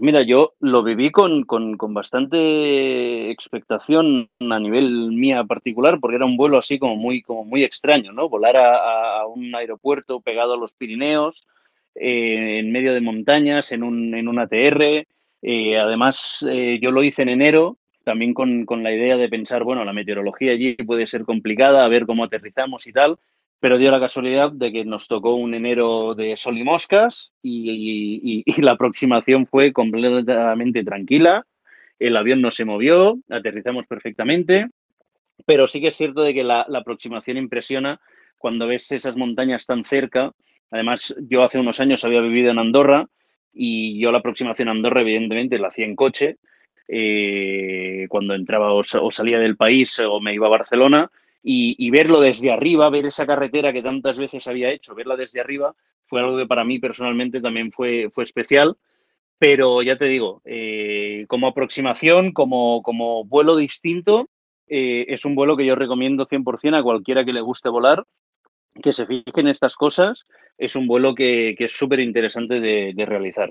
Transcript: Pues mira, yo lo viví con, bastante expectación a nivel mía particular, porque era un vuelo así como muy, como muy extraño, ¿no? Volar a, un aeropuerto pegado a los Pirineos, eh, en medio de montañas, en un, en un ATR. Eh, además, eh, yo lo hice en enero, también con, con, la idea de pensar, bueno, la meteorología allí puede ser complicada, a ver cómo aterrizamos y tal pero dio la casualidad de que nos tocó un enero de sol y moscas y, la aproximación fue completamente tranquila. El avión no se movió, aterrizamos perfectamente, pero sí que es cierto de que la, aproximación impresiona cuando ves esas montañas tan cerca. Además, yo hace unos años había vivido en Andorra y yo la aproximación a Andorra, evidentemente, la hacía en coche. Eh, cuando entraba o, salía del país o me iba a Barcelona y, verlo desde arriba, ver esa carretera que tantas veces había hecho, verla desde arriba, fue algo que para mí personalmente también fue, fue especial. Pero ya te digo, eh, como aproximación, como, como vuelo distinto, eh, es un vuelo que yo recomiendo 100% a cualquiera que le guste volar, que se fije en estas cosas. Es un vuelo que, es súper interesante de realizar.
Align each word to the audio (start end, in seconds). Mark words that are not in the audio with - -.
Pues 0.00 0.06
mira, 0.06 0.22
yo 0.22 0.54
lo 0.60 0.82
viví 0.82 1.10
con, 1.10 1.44
bastante 1.92 3.30
expectación 3.30 4.30
a 4.40 4.58
nivel 4.58 5.12
mía 5.12 5.44
particular, 5.44 6.00
porque 6.00 6.16
era 6.16 6.24
un 6.24 6.38
vuelo 6.38 6.56
así 6.56 6.78
como 6.78 6.96
muy, 6.96 7.20
como 7.20 7.44
muy 7.44 7.64
extraño, 7.64 8.10
¿no? 8.10 8.30
Volar 8.30 8.56
a, 8.56 9.26
un 9.26 9.54
aeropuerto 9.54 10.22
pegado 10.22 10.54
a 10.54 10.56
los 10.56 10.72
Pirineos, 10.72 11.46
eh, 11.94 12.60
en 12.60 12.72
medio 12.72 12.94
de 12.94 13.02
montañas, 13.02 13.72
en 13.72 13.82
un, 13.82 14.14
en 14.14 14.26
un 14.26 14.38
ATR. 14.38 15.06
Eh, 15.42 15.78
además, 15.78 16.46
eh, 16.48 16.78
yo 16.80 16.92
lo 16.92 17.02
hice 17.02 17.20
en 17.20 17.28
enero, 17.28 17.76
también 18.02 18.32
con, 18.32 18.64
con, 18.64 18.82
la 18.82 18.94
idea 18.94 19.18
de 19.18 19.28
pensar, 19.28 19.64
bueno, 19.64 19.84
la 19.84 19.92
meteorología 19.92 20.52
allí 20.52 20.76
puede 20.76 21.06
ser 21.06 21.26
complicada, 21.26 21.84
a 21.84 21.88
ver 21.88 22.06
cómo 22.06 22.24
aterrizamos 22.24 22.86
y 22.86 22.94
tal 22.94 23.18
pero 23.60 23.76
dio 23.76 23.90
la 23.90 24.00
casualidad 24.00 24.50
de 24.50 24.72
que 24.72 24.84
nos 24.86 25.06
tocó 25.06 25.34
un 25.34 25.52
enero 25.52 26.14
de 26.14 26.36
sol 26.36 26.56
y 26.56 26.64
moscas 26.64 27.34
y, 27.42 28.42
la 28.62 28.72
aproximación 28.72 29.46
fue 29.46 29.72
completamente 29.72 30.82
tranquila. 30.82 31.46
El 31.98 32.16
avión 32.16 32.40
no 32.40 32.50
se 32.50 32.64
movió, 32.64 33.18
aterrizamos 33.28 33.86
perfectamente, 33.86 34.68
pero 35.44 35.66
sí 35.66 35.80
que 35.82 35.88
es 35.88 35.96
cierto 35.96 36.22
de 36.22 36.32
que 36.32 36.42
la, 36.42 36.62
aproximación 36.62 37.36
impresiona 37.36 38.00
cuando 38.38 38.66
ves 38.66 38.90
esas 38.92 39.16
montañas 39.16 39.66
tan 39.66 39.84
cerca. 39.84 40.32
Además, 40.70 41.14
yo 41.28 41.44
hace 41.44 41.58
unos 41.58 41.80
años 41.80 42.02
había 42.04 42.22
vivido 42.22 42.50
en 42.50 42.58
Andorra 42.58 43.06
y 43.52 44.00
yo 44.00 44.10
la 44.10 44.18
aproximación 44.18 44.68
a 44.68 44.70
Andorra, 44.70 45.02
evidentemente, 45.02 45.58
la 45.58 45.68
hacía 45.68 45.84
en 45.84 45.96
coche. 45.96 46.38
Eh, 46.88 48.06
cuando 48.08 48.34
entraba 48.34 48.72
o, 48.72 48.82
salía 48.82 49.38
del 49.38 49.56
país 49.56 50.00
o 50.00 50.18
me 50.18 50.34
iba 50.34 50.46
a 50.46 50.50
Barcelona 50.50 51.10
y, 51.42 51.90
verlo 51.90 52.20
desde 52.20 52.52
arriba, 52.52 52.90
ver 52.90 53.06
esa 53.06 53.26
carretera 53.26 53.72
que 53.72 53.82
tantas 53.82 54.18
veces 54.18 54.46
había 54.46 54.70
hecho, 54.70 54.94
verla 54.94 55.16
desde 55.16 55.40
arriba, 55.40 55.74
fue 56.06 56.20
algo 56.20 56.36
que 56.36 56.46
para 56.46 56.64
mí 56.64 56.78
personalmente 56.78 57.40
también 57.40 57.72
fue, 57.72 58.10
fue 58.12 58.24
especial. 58.24 58.76
Pero 59.38 59.80
ya 59.80 59.96
te 59.96 60.04
digo, 60.04 60.42
eh, 60.44 61.24
como 61.28 61.46
aproximación, 61.46 62.32
como, 62.32 62.82
como 62.82 63.24
vuelo 63.24 63.56
distinto, 63.56 64.28
eh, 64.66 65.06
es 65.08 65.24
un 65.24 65.34
vuelo 65.34 65.56
que 65.56 65.64
yo 65.64 65.74
recomiendo 65.74 66.26
100% 66.26 66.76
a 66.76 66.82
cualquiera 66.82 67.24
que 67.24 67.32
le 67.32 67.40
guste 67.40 67.70
volar, 67.70 68.04
que 68.82 68.92
se 68.92 69.06
fije 69.06 69.24
en 69.36 69.48
estas 69.48 69.76
cosas. 69.76 70.26
Es 70.58 70.76
un 70.76 70.86
vuelo 70.86 71.14
que, 71.14 71.56
es 71.58 71.72
súper 71.72 72.00
interesante 72.00 72.60
de 72.60 73.06
realizar. 73.06 73.50